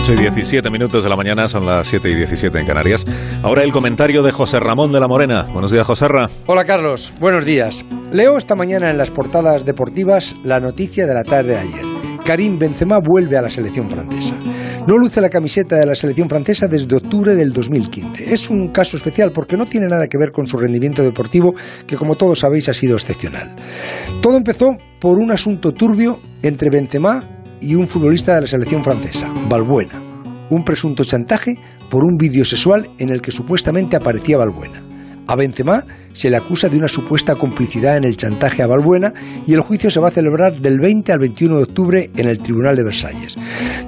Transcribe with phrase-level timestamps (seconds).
[0.00, 3.04] 8 y 17 minutos de la mañana, son las 7 y 17 en Canarias.
[3.42, 5.48] Ahora el comentario de José Ramón de la Morena.
[5.52, 6.30] Buenos días, José Ra.
[6.46, 7.12] Hola, Carlos.
[7.18, 7.84] Buenos días.
[8.12, 11.84] Leo esta mañana en las portadas deportivas la noticia de la tarde de ayer.
[12.24, 14.36] Karim Benzema vuelve a la selección francesa.
[14.86, 18.32] No luce la camiseta de la selección francesa desde octubre del 2015.
[18.32, 21.54] Es un caso especial porque no tiene nada que ver con su rendimiento deportivo,
[21.88, 23.56] que como todos sabéis ha sido excepcional.
[24.22, 29.32] Todo empezó por un asunto turbio entre Benzema y un futbolista de la selección francesa,
[29.48, 30.02] Balbuena.
[30.50, 31.56] Un presunto chantaje
[31.90, 34.87] por un vídeo sexual en el que supuestamente aparecía Balbuena.
[35.28, 39.12] A Benzema se le acusa de una supuesta complicidad en el chantaje a Balbuena
[39.46, 42.38] y el juicio se va a celebrar del 20 al 21 de octubre en el
[42.38, 43.36] Tribunal de Versalles.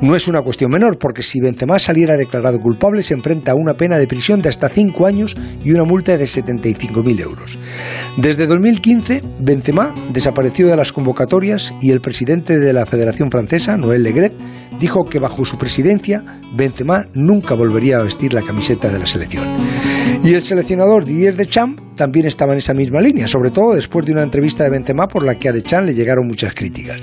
[0.03, 3.73] No es una cuestión menor, porque si Benzema saliera declarado culpable se enfrenta a una
[3.73, 7.59] pena de prisión de hasta 5 años y una multa de 75.000 euros.
[8.19, 14.03] Desde 2015, Benzema desapareció de las convocatorias y el presidente de la Federación Francesa, Noël
[14.03, 14.35] Legret,
[14.79, 16.23] dijo que bajo su presidencia
[16.55, 19.49] Benzema nunca volvería a vestir la camiseta de la selección.
[20.23, 24.13] Y el seleccionador Didier Deschamps también estaba en esa misma línea, sobre todo después de
[24.13, 27.01] una entrevista de Benzema por la que a Deschamps le llegaron muchas críticas.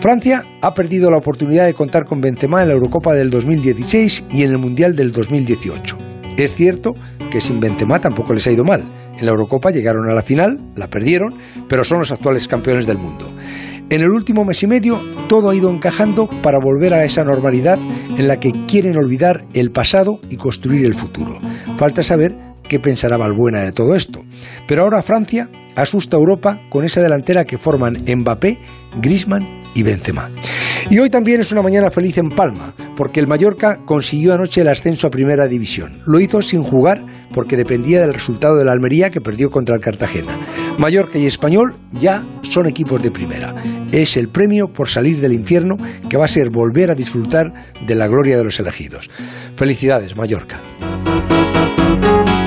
[0.00, 4.42] Francia ha perdido la oportunidad de contar con Benzema en la Eurocopa del 2016 y
[4.42, 5.96] en el Mundial del 2018.
[6.36, 6.94] Es cierto
[7.30, 8.82] que sin Benzema tampoco les ha ido mal.
[9.18, 11.34] En la Eurocopa llegaron a la final, la perdieron,
[11.68, 13.32] pero son los actuales campeones del mundo.
[13.90, 17.78] En el último mes y medio todo ha ido encajando para volver a esa normalidad
[18.16, 21.38] en la que quieren olvidar el pasado y construir el futuro.
[21.78, 22.36] Falta saber
[22.68, 24.22] qué pensará Balbuena de todo esto.
[24.66, 28.58] Pero ahora Francia asusta a Europa con esa delantera que forman Mbappé,
[29.00, 30.30] Griezmann y Benzema.
[30.90, 34.68] Y hoy también es una mañana feliz en Palma, porque el Mallorca consiguió anoche el
[34.68, 36.02] ascenso a Primera División.
[36.06, 39.80] Lo hizo sin jugar porque dependía del resultado de la Almería que perdió contra el
[39.80, 40.38] Cartagena.
[40.78, 43.54] Mallorca y Español ya son equipos de primera.
[43.90, 45.76] Es el premio por salir del infierno
[46.08, 47.52] que va a ser volver a disfrutar
[47.84, 49.10] de la gloria de los elegidos.
[49.56, 50.62] Felicidades, Mallorca.